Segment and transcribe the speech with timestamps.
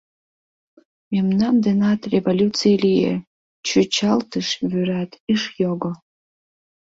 [1.11, 3.13] Мемнан денат революций лие—
[3.67, 5.91] чӱчалтыш вӱрат ыш його.